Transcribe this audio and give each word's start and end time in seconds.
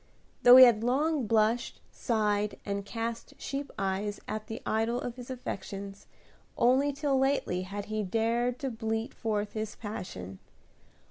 Though 0.41 0.55
he 0.55 0.65
had 0.65 0.83
long 0.83 1.27
blushed, 1.27 1.79
sighed, 1.91 2.57
and 2.65 2.83
cast 2.83 3.39
sheep's 3.39 3.69
eyes 3.77 4.19
at 4.27 4.47
the 4.47 4.59
idol 4.65 4.99
of 4.99 5.15
his 5.15 5.29
affections, 5.29 6.07
only 6.57 6.91
till 6.91 7.19
lately 7.19 7.61
had 7.61 7.85
he 7.85 8.01
dared 8.01 8.57
to 8.61 8.71
bleat 8.71 9.13
forth 9.13 9.53
his 9.53 9.75
passion. 9.75 10.39